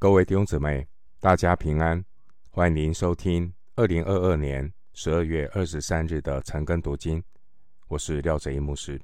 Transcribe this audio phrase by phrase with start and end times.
[0.00, 0.88] 各位弟兄姊妹，
[1.18, 2.02] 大家平安！
[2.48, 7.22] 欢迎您收听二零二二年十二月二十三日的晨更读经。
[7.86, 8.98] 我是廖哲一牧师。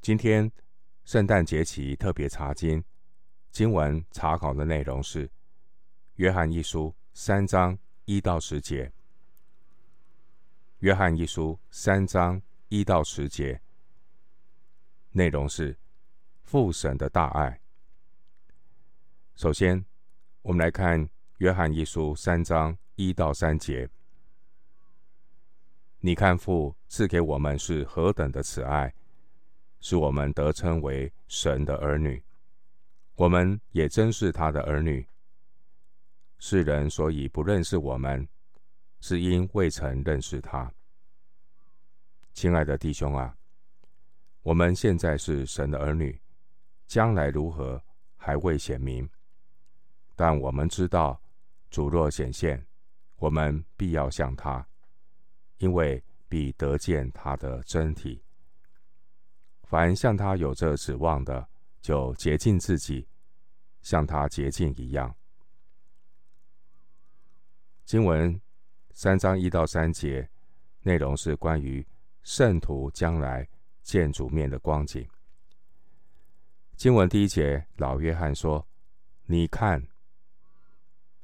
[0.00, 0.50] 今天
[1.04, 2.82] 圣诞节期特别查经，
[3.50, 5.28] 经文查考的内容是
[6.14, 8.86] 《约翰一书》三章一到十节。
[10.78, 12.40] 《约翰一书》三章
[12.70, 13.60] 一到十节，
[15.10, 15.76] 内容是
[16.44, 17.60] 父神的大爱。
[19.36, 19.84] 首先，
[20.40, 20.98] 我们来看
[21.40, 23.86] 《约翰一书》三章一到三节。
[26.00, 28.94] 你看父赐给我们是何等的慈爱，
[29.78, 32.24] 使我们得称为神的儿女。
[33.14, 35.06] 我们也真是他的儿女。
[36.38, 38.26] 世人所以不认识我们，
[39.02, 40.72] 是因未曾认识他。
[42.32, 43.36] 亲爱的弟兄啊，
[44.40, 46.18] 我们现在是神的儿女，
[46.86, 47.84] 将来如何
[48.16, 49.06] 还未显明。
[50.18, 51.20] 但我们知道，
[51.68, 52.66] 主若显现，
[53.16, 54.66] 我们必要像他，
[55.58, 58.22] 因为必得见他的真体。
[59.64, 61.46] 凡像他有着指望的，
[61.82, 63.06] 就洁净自己，
[63.82, 65.14] 像他洁净一样。
[67.84, 68.40] 经文
[68.92, 70.26] 三章一到三节，
[70.80, 71.86] 内容是关于
[72.22, 73.46] 圣徒将来
[73.82, 75.06] 见主面的光景。
[76.74, 78.66] 经文第一节，老约翰说
[79.26, 79.86] ：“你看。”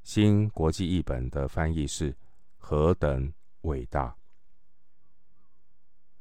[0.03, 2.17] 新国际译本的翻译是
[2.59, 4.17] “何等伟大”。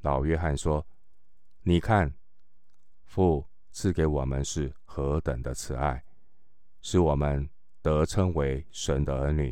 [0.01, 0.85] 老约翰说
[1.63, 2.13] ：“你看，
[3.05, 6.03] 父赐给我们是何等的慈爱，
[6.81, 7.49] 使我们
[7.81, 9.51] 得称为神的儿女。”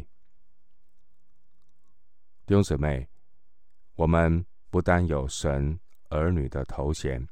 [2.45, 3.07] 弟兄姊妹，
[3.95, 7.27] 我们不单有神儿女的头衔，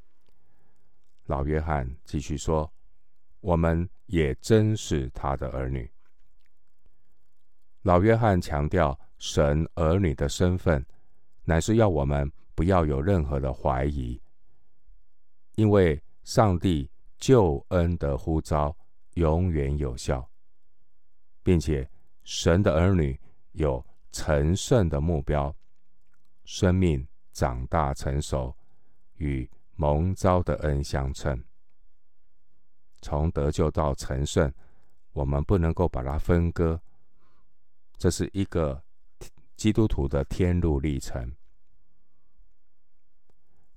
[1.26, 2.72] 老约翰继续说
[3.40, 5.90] ：“我们也真是他的儿女。”
[7.88, 10.84] 老约翰强调神儿女的身份，
[11.44, 14.20] 乃是要我们不要有任何的怀疑，
[15.54, 18.76] 因为上帝救恩的呼召
[19.14, 20.28] 永远有效，
[21.42, 21.88] 并且
[22.24, 23.18] 神的儿女
[23.52, 25.56] 有成圣的目标，
[26.44, 28.54] 生命长大成熟
[29.14, 31.42] 与蒙召的恩相称。
[33.00, 34.52] 从得救到成圣，
[35.12, 36.78] 我们不能够把它分割。
[37.98, 38.82] 这是一个
[39.56, 41.34] 基督徒的天路历程。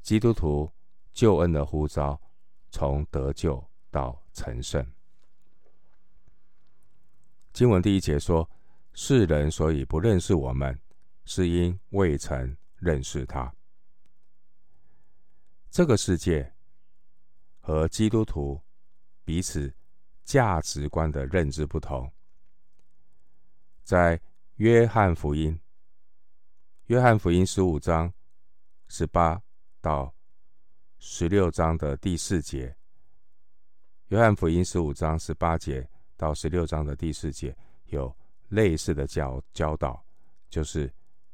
[0.01, 0.71] 基督徒
[1.11, 2.21] 救恩的呼召，
[2.69, 4.85] 从得救到成圣。
[7.51, 8.47] 经文第一节说
[8.93, 10.79] ：“世人所以不认识我们，
[11.25, 13.53] 是因未曾认识他。”
[15.71, 16.53] 这个世界
[17.59, 18.61] 和基督徒
[19.23, 19.73] 彼此
[20.23, 22.11] 价值观的认知不同。
[23.91, 24.17] 在
[24.55, 25.59] 约翰福音，
[26.85, 28.09] 约翰福音十五章
[28.87, 29.43] 十八
[29.81, 30.15] 到
[30.97, 32.73] 十六章的第四节，
[34.07, 35.85] 约翰福音十五章十八节
[36.15, 37.53] 到十六章的第四节
[37.87, 38.15] 有
[38.47, 40.01] 类似的教教导，
[40.47, 40.89] 就是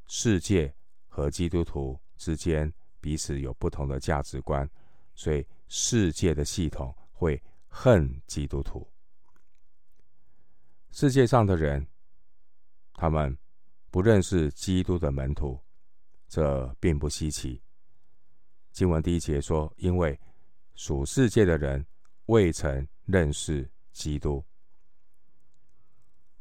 [0.07, 0.73] 世界
[1.07, 4.67] 和基督徒之间彼此有不同的价值观，
[5.13, 8.91] 所以世界的系统会恨基督徒。
[10.89, 11.87] 世界上的人。
[12.97, 13.37] 他们
[13.91, 15.63] 不认识基督的门徒，
[16.27, 17.61] 这并不稀奇。
[18.71, 20.19] 经文第一节说：“因为
[20.73, 21.85] 属世界的人
[22.25, 24.43] 未曾认识基督，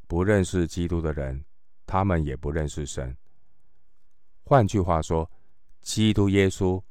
[0.06, 1.45] 不认识基督的人，
[1.84, 3.15] 他们也不认识神。
[4.43, 5.31] 换句话说，
[5.83, 6.83] 基督耶稣，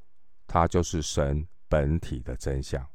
[0.45, 2.87] 他就是神本体的真相。”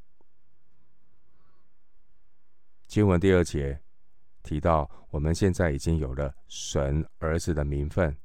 [2.87, 3.81] 经文第二节。
[4.43, 8.15] 提到我们现在已经有了神儿子的名分，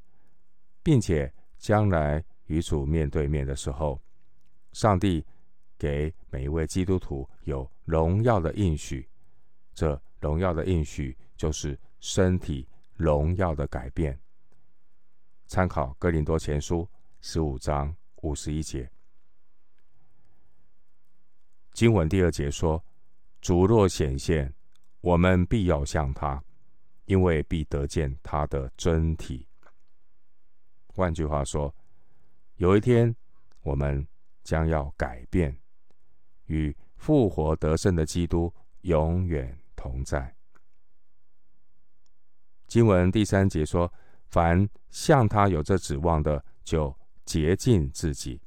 [0.83, 4.01] 并且将来与主面对面的时候，
[4.73, 5.25] 上帝
[5.79, 9.09] 给每一位基督徒有荣耀的应许。
[9.75, 14.19] 这荣耀的应许就是身体荣耀的改变。
[15.47, 16.89] 参考哥林多前书
[17.21, 18.91] 十五章五十一节，
[21.73, 22.83] 经文第二节说
[23.41, 24.53] ：“主若显现。”
[25.07, 26.43] 我们必要像他，
[27.05, 29.47] 因为必得见他的真体。
[30.89, 31.73] 换句话说，
[32.57, 33.15] 有一天
[33.61, 34.05] 我们
[34.43, 35.57] 将要改变，
[36.47, 40.35] 与复活得胜的基督永远同在。
[42.67, 43.93] 经文第三节说
[44.27, 46.93] ：“凡向他有这指望的，就
[47.25, 48.41] 洁净自己。”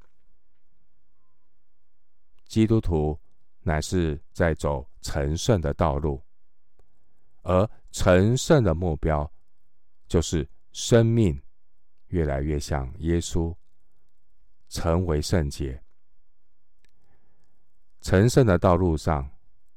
[2.50, 3.18] 基督徒
[3.62, 6.22] 乃是在走成圣的道路。
[7.42, 9.32] 而成圣的目标
[10.08, 11.42] 就是生命
[12.08, 13.56] 越来越像耶稣，
[14.68, 15.82] 成为圣洁。
[18.02, 19.30] 成圣的道路上，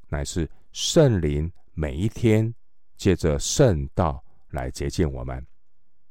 [0.08, 2.54] 乃是圣灵每一天
[2.96, 5.44] 借着圣道来洁净我们，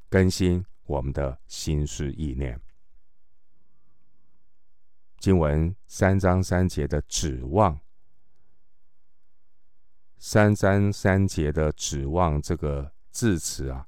[0.09, 2.59] 更新我们的心思意念。
[5.19, 7.79] 经文三章三节的指望，
[10.23, 13.87] 三章三节的指望这个字词啊，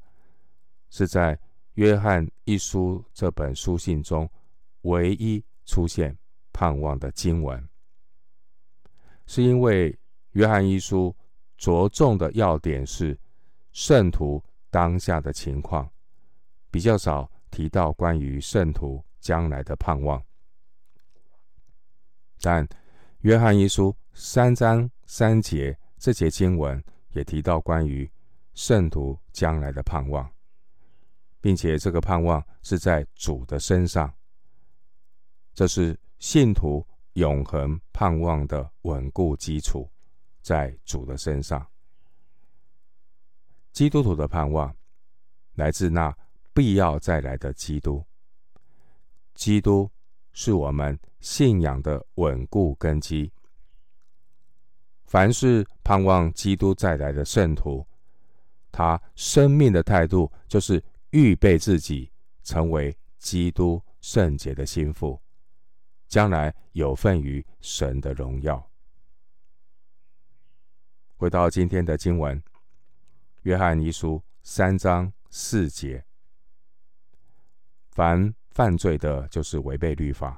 [0.90, 1.40] 是在
[1.76, 4.28] 约翰一书这本书信中
[4.82, 6.18] 唯一出现
[6.52, 7.64] 盼望的经文。
[9.28, 9.96] 是因为
[10.32, 11.16] 约翰一书
[11.56, 13.16] 着重的要点是
[13.72, 15.88] 圣徒当下的情况，
[16.72, 20.22] 比较少提到关于圣徒将来的盼望。
[22.42, 22.68] 但
[23.20, 26.84] 约翰一书三章三节这节经文
[27.14, 28.12] 也提到关于
[28.56, 30.30] 圣徒将来的盼望，
[31.40, 34.14] 并且这个盼望是在主的身上，
[35.54, 36.86] 这是信徒。
[37.14, 39.88] 永恒盼望的稳固基础，
[40.42, 41.64] 在主的身上。
[43.72, 44.76] 基督徒的盼望
[45.54, 46.12] 来自那
[46.56, 48.04] 必要再来的基督。
[49.36, 49.88] 基督
[50.32, 53.32] 是我们信仰的稳固根基。
[55.14, 57.86] 凡是盼望基督再来的圣徒，
[58.72, 62.12] 他生命的态度就是预备自己
[62.44, 65.22] 成为基督圣洁的心腹。
[66.08, 68.68] 将来有份于神的荣耀。
[71.16, 72.42] 回到今天的经文，
[73.44, 76.04] 《约翰一书》三章四节：
[77.92, 80.36] 凡犯罪的，就是违背律法；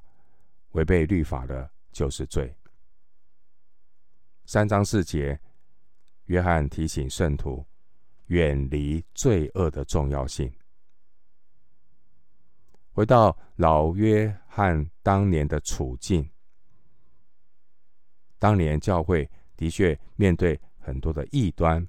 [0.71, 2.54] 违背律法的，就是罪。
[4.47, 5.39] 三章四节，
[6.25, 7.65] 约翰提醒圣徒
[8.27, 10.53] 远离罪恶的重要性。
[12.92, 16.30] 回到老约翰当年的处境，
[18.38, 21.86] 当年教会的确面对很多的异端，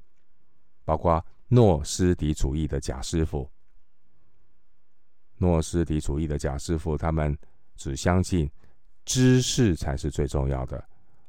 [0.82, 3.50] 包括诺斯底主义的假师傅。
[5.36, 7.36] 诺斯底主义的假师傅，他们
[7.76, 8.50] 只相信
[9.04, 10.82] 知识才是最重要的，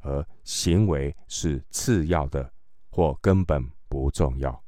[0.07, 2.51] 而行为是次要的
[2.89, 4.63] 或根本不重要。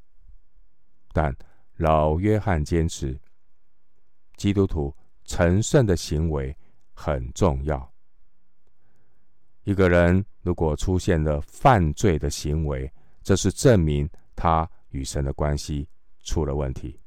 [1.12, 1.34] 但
[1.76, 3.18] 老约翰坚持，
[4.36, 4.94] 基督徒。
[5.26, 6.56] 成圣的行为
[6.92, 7.92] 很重要。
[9.62, 15.88] 一个人如果出现了犯罪的行为，这是证明他与神的关系
[16.24, 16.98] 出了问题。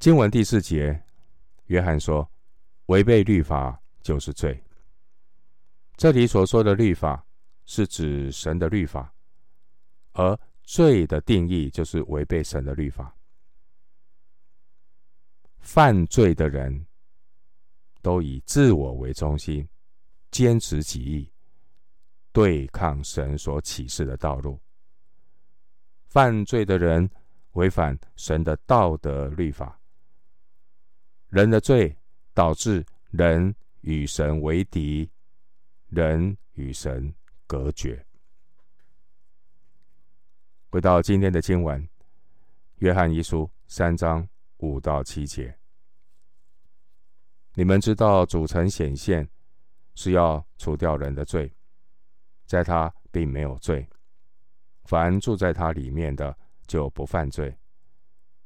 [0.00, 1.00] 经文第四节，
[1.66, 2.28] 约翰说
[2.86, 4.60] ：“违背律法就是罪。”
[5.98, 7.26] 这里所说的律法
[7.66, 9.12] 是指神的律法，
[10.12, 13.12] 而罪的定义就是违背神的律法。
[15.58, 16.86] 犯罪的人
[18.00, 19.68] 都以自我为中心，
[20.30, 21.28] 坚持己意，
[22.30, 24.56] 对抗神所启示的道路。
[26.06, 27.10] 犯罪的人
[27.54, 29.76] 违反神的道德律法，
[31.28, 31.92] 人的罪
[32.32, 35.10] 导致人与神为敌，
[35.88, 37.14] 人与神
[37.46, 38.04] 隔绝。
[40.68, 41.82] 回到今天的经文，
[42.76, 45.56] 《约翰一书》三章五到七节。
[47.54, 49.26] 你们知道，主曾显现
[49.94, 51.50] 是要除掉人的罪，
[52.44, 53.88] 在他并没有罪。
[54.84, 56.36] 凡住在他里面的，
[56.66, 57.50] 就不犯罪；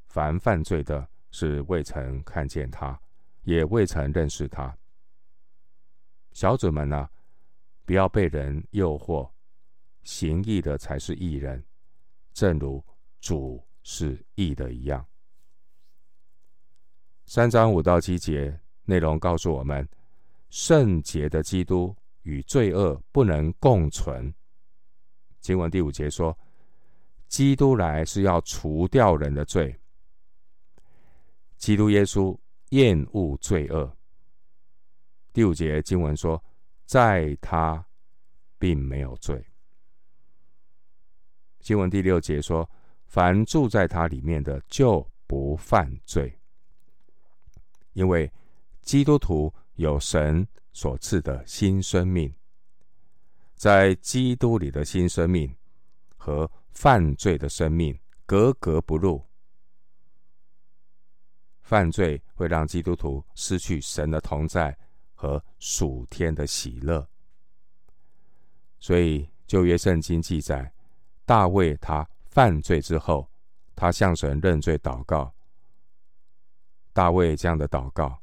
[0.07, 2.97] 凡犯罪的，是未曾看见他，
[3.43, 4.75] 也未曾认识他。
[6.31, 7.09] 小主们啊，
[7.85, 9.29] 不要被人诱惑，
[10.03, 11.63] 行义的才是义人，
[12.33, 12.83] 正如
[13.19, 15.05] 主是义的一样。
[17.25, 18.59] 三章五到七节。
[18.85, 19.87] 内容告诉我们，
[20.49, 24.33] 圣洁的基督与罪恶不能共存。
[25.39, 26.37] 经文第五节说，
[27.29, 29.73] 基督来是要除掉人的罪。
[31.55, 32.37] 基督耶稣
[32.71, 33.89] 厌恶罪恶。
[35.31, 36.43] 第五节经文说，
[36.93, 37.83] 在他
[38.59, 39.43] 并没有罪。
[41.59, 42.69] 经文第六节说，
[43.07, 46.39] 凡住在他里面的就不犯罪，
[47.93, 48.31] 因为。
[48.83, 52.35] 基督徒有神所赐的新生命，
[53.55, 55.55] 在基督里的新生命
[56.17, 59.25] 和犯罪的生命格格不入。
[61.61, 64.77] 犯罪会让基督徒失去神的同在
[65.23, 67.07] 和属天的喜乐，
[68.77, 70.69] 所以旧约圣经记载，
[71.25, 73.29] 大卫他犯罪之后，
[73.73, 75.33] 他向神认罪祷告。
[76.91, 78.21] 大卫这样的祷告：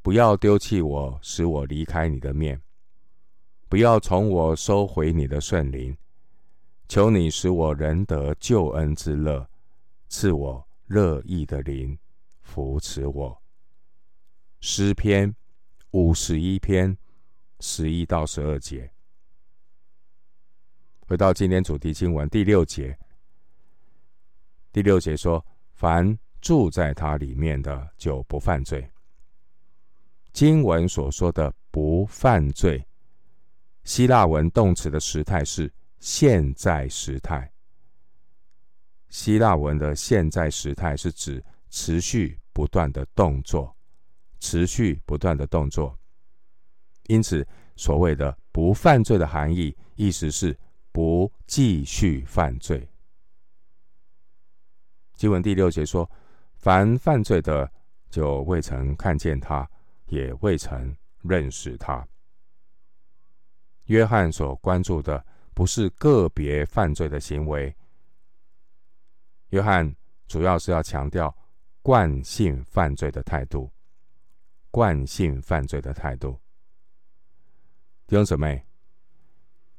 [0.00, 2.56] 不要丢弃我，使我离开你的面；
[3.68, 5.94] 不要从我收回你的圣灵。
[6.88, 9.46] 求你使我仍得救恩之乐，
[10.08, 11.98] 赐我乐意的灵，
[12.40, 13.42] 扶持我。
[14.60, 15.36] 诗篇
[15.92, 16.96] 五十一篇
[17.60, 18.92] 十一到十二节。
[21.00, 22.98] 回到今天主题经文第六节，
[24.72, 28.90] 第六节说：凡住在他里面的，就不犯罪。
[30.32, 32.84] 经文所说的“不犯罪”，
[33.84, 37.52] 希腊文动词的时态是现在时态。
[39.08, 43.75] 希腊文的现在时态是指持续不断的动作，
[44.46, 45.98] 持续不断的动作。
[47.08, 50.56] 因此，所谓的“不犯罪”的含义，意思是。
[50.96, 52.88] 不继续犯罪。
[55.12, 56.10] 经文第六节说
[56.56, 57.70] ：“凡犯罪的，
[58.08, 59.68] 就未曾看见他，
[60.06, 62.08] 也未曾认识他。”
[63.92, 65.22] 约翰所关注的
[65.52, 67.76] 不是个别犯罪的行为，
[69.50, 69.94] 约翰
[70.26, 71.36] 主要是要强调
[71.82, 73.70] 惯性犯罪的态度。
[74.76, 76.38] 惯性犯罪的态度，
[78.06, 78.62] 弟兄姊妹。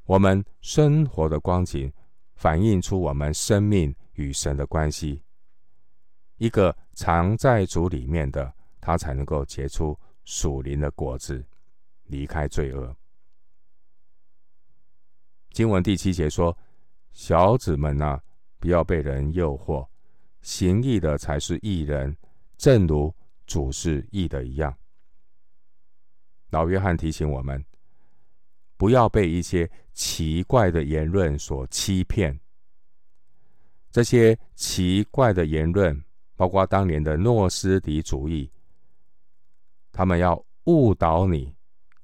[0.02, 1.92] 我们生活的光景，
[2.34, 5.22] 反映出我们生命与神的关系。
[6.38, 11.46] 一个藏在主里面的，他才能够结出属灵的果子，
[12.06, 12.92] 离开罪恶。
[15.52, 16.58] 经文第七节说
[17.14, 18.20] ：“小子们啊，
[18.58, 19.86] 不要被人诱惑，
[20.42, 22.16] 行义的才是义人，
[22.56, 23.14] 正如
[23.46, 24.76] 主是义的一样。”
[26.50, 27.64] 老约翰提醒我们。
[28.76, 32.38] 不要被一些奇怪的言论所欺骗。
[33.90, 36.00] 这些奇怪的言论，
[36.36, 38.48] 包括当年的诺斯底主义，
[39.90, 41.52] 他们要误导你，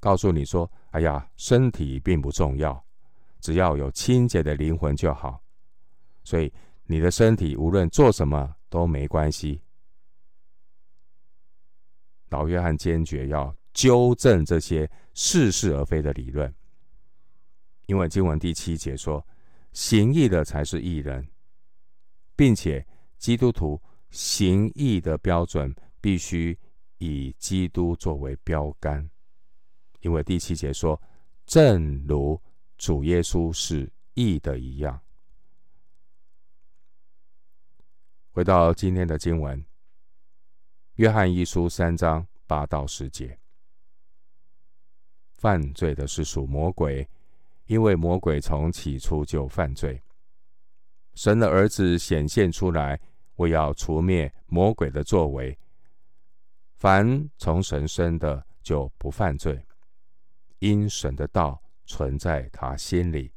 [0.01, 2.85] 告诉你说：“哎呀，身体并不重要，
[3.41, 5.41] 只要有清洁的灵魂就好。
[6.25, 6.53] 所以
[6.87, 9.63] 你的身体无论做什么都没关系。”
[12.31, 16.55] 老约翰坚决要纠正这些似是而非的理论。
[17.87, 19.27] 因为经文第七节说，
[19.73, 21.29] 行义的才是义人，
[22.35, 22.87] 并且
[23.19, 23.79] 基督徒
[24.11, 26.59] 行义的标准必须
[26.99, 29.11] 以基督作为标杆。
[30.01, 31.01] 因为第七节说，
[31.45, 32.41] 正如
[32.79, 34.99] 主耶稣是义的一样。
[38.31, 39.65] 回到今天的经文，
[40.95, 43.39] 约翰一书三章八到十节，
[45.37, 47.09] 犯罪的是属魔鬼。
[47.67, 49.99] 因为魔鬼从起初就犯罪，
[51.15, 53.01] 神的儿子显现出来，
[53.37, 55.59] 为要除灭魔鬼的作为。
[56.75, 59.59] 凡从神生的就不犯罪，
[60.59, 63.33] 因神的道存在他心里，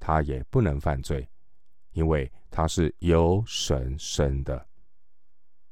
[0.00, 1.28] 他也不能犯罪，
[1.92, 4.66] 因为他是由神生的。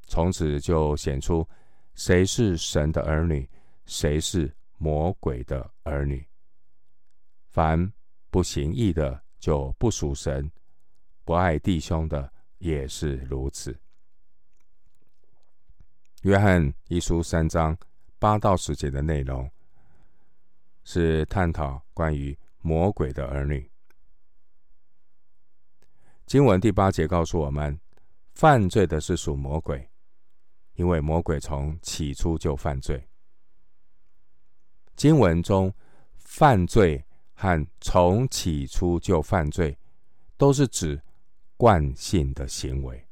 [0.02, 1.49] 从此就显出
[1.94, 3.49] 谁是神的儿女，
[3.87, 6.26] 谁是魔鬼的儿女。
[7.49, 7.92] 凡
[8.30, 10.47] 不行义的，就不属神；
[11.25, 13.78] 不爱弟兄的，也是如此。
[16.23, 17.76] 约翰一书三章
[18.18, 19.50] 八到十节的内容，
[20.85, 23.71] 是探讨关于魔鬼的儿女。
[26.26, 27.78] 经文第八节告诉我们，
[28.35, 29.88] 犯罪的是属魔鬼，
[30.75, 33.09] 因为魔鬼从起初就犯罪。
[34.96, 35.72] 经文中
[36.16, 37.02] 犯罪。
[37.38, 39.78] 和从起初就犯罪，
[40.38, 40.98] 都是指
[41.58, 43.06] 惯性的行为。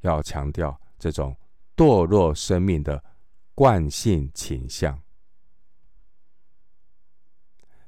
[0.00, 1.36] 要强调这种
[1.76, 3.04] 堕落生命的
[3.54, 4.98] 惯性倾向。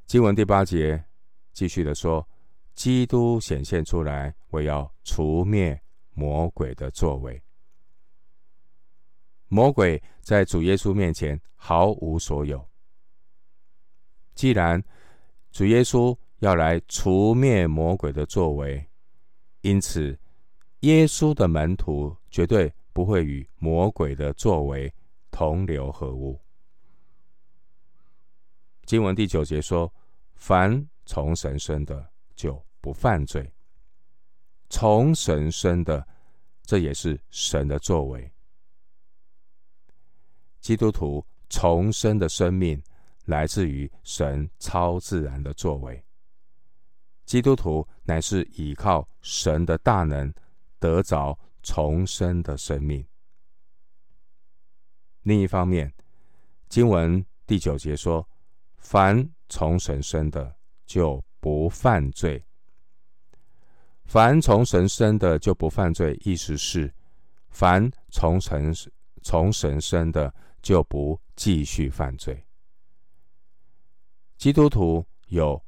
[0.05, 1.03] 经文第八节
[1.55, 2.29] 继续的说
[2.77, 7.43] ：“基督显现出来，为要除灭魔鬼的作为。
[9.49, 12.63] 魔鬼在主耶稣面前毫无所有。
[14.35, 14.83] 既然
[15.53, 18.85] 主耶稣要来除灭魔鬼的作为，
[19.61, 20.19] 因此
[20.81, 24.93] 耶稣的门徒绝对不会与魔鬼的作为
[25.31, 26.39] 同流合污。
[28.85, 29.91] 经文第九节说
[30.35, 33.51] ：“凡从神生的，就不犯罪。
[34.69, 36.07] 从神生的，
[36.65, 38.31] 这也是神的作为。
[40.61, 42.83] 基督徒重生的生命。”
[43.25, 46.05] 来自于神超自然的作为，
[47.25, 50.33] 基督徒乃是依靠神的大能，
[50.79, 53.07] 得着重生的生命。
[55.23, 55.91] 另一方面，
[56.69, 58.29] 经文第九节说
[58.77, 60.55] ：“凡从神生的，
[60.85, 62.45] 就不犯罪。”
[64.05, 66.93] 凡从神生的就不犯罪，意思是，
[67.49, 68.71] 凡从神
[69.23, 72.44] 从神生的就不继续犯罪。
[74.45, 75.65] 基督徒有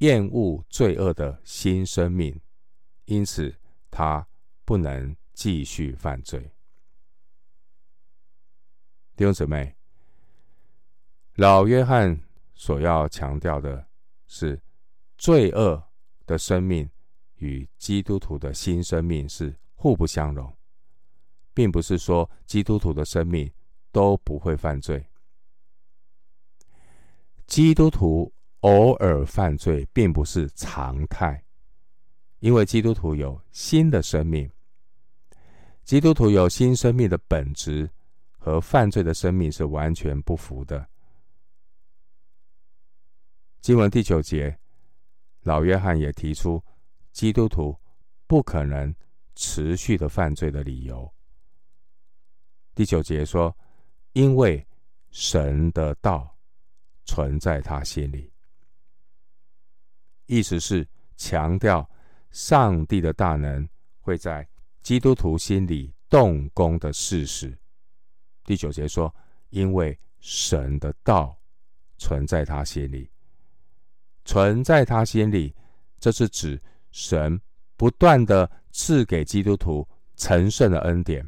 [0.00, 2.38] 厌恶罪恶的新生命，
[3.06, 3.56] 因此
[3.90, 4.28] 他
[4.66, 6.52] 不能继续犯罪。
[9.16, 9.74] 弟兄姊妹，
[11.36, 12.20] 老约翰
[12.52, 13.88] 所要强调的
[14.26, 14.60] 是，
[15.16, 15.82] 罪恶
[16.26, 16.86] 的生命
[17.36, 20.54] 与基督徒的新生命是互不相容，
[21.54, 23.50] 并不是说基督徒的生命
[23.90, 25.02] 都不会犯罪。
[27.48, 31.42] 基督徒偶尔犯罪并不是常态，
[32.40, 34.48] 因为基督徒有新的生命。
[35.82, 37.88] 基督徒有新生命的本质
[38.36, 40.86] 和犯罪的生命是完全不符的。
[43.62, 44.56] 经文第九节，
[45.40, 46.62] 老约翰也提出
[47.12, 47.74] 基督徒
[48.26, 48.94] 不可能
[49.34, 51.10] 持续的犯罪的理由。
[52.74, 53.56] 第九节说
[54.12, 54.64] ：“因为
[55.10, 56.37] 神的道
[57.08, 58.30] 存在他心里。”
[60.26, 60.86] 意思是
[61.16, 61.88] 强调
[62.30, 63.66] 上帝的大能
[63.98, 64.46] 会在
[64.82, 67.56] 基督徒心里动工的事实。
[68.44, 69.12] 第九节说
[69.48, 71.34] ：“因为神的道
[71.96, 73.10] 存在他心里，
[74.24, 75.54] 存在他心里，
[75.98, 76.60] 这是指
[76.90, 77.40] 神
[77.76, 79.86] 不断的赐给基督徒
[80.16, 81.26] 成圣的恩典。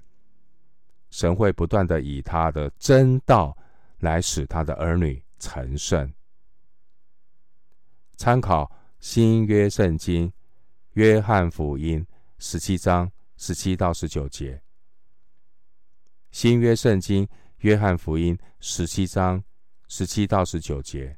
[1.11, 3.57] 神会不断的以他的真道
[3.99, 6.14] 来使他的儿女成圣。
[8.16, 8.70] 参考。
[9.00, 10.30] 新约圣经，
[10.92, 12.06] 约翰福音
[12.38, 14.62] 十七章十七到十九节。
[16.31, 17.26] 新约圣经，
[17.61, 19.42] 约翰福音十七章
[19.88, 21.16] 十七到十九节。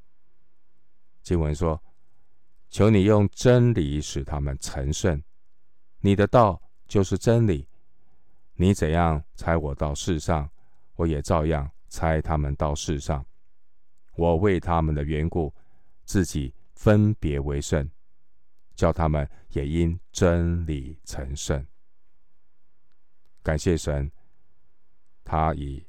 [1.24, 1.82] 经文说
[2.70, 5.20] ：“求你用真理使他们成圣，
[5.98, 7.66] 你的道就是真理。
[8.54, 10.48] 你怎样差我到世上，
[10.94, 13.26] 我也照样差他们到世上。
[14.14, 15.54] 我为他们的缘故，
[16.04, 17.88] 自己。”分别为圣，
[18.74, 21.64] 叫他们也因真理成圣。
[23.40, 24.10] 感谢神，
[25.22, 25.86] 他以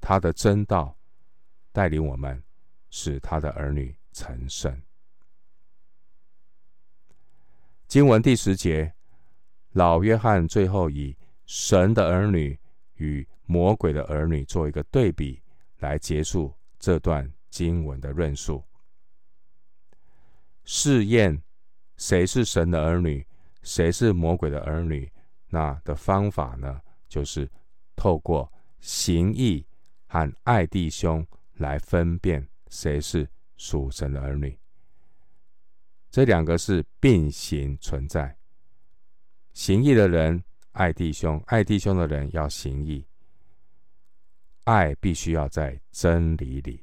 [0.00, 0.98] 他的真道
[1.70, 2.42] 带领我们，
[2.90, 4.82] 使他的儿女成圣。
[7.86, 8.92] 经文第十节，
[9.74, 12.58] 老约翰最后以神的儿女
[12.94, 15.40] 与魔鬼的儿女做一个对比，
[15.78, 18.64] 来结束这段经文的论述。
[20.64, 21.40] 试验
[21.96, 23.24] 谁是神的儿女，
[23.62, 25.12] 谁是魔鬼的儿女，
[25.48, 26.80] 那的方法呢？
[27.08, 27.48] 就是
[27.94, 29.66] 透过行义
[30.06, 31.24] 和爱弟兄
[31.56, 34.58] 来分辨谁是属神的儿女。
[36.10, 38.34] 这两个是并行存在。
[39.52, 43.06] 行义的人爱弟兄，爱弟兄的人要行义。
[44.64, 46.82] 爱必须要在真理里。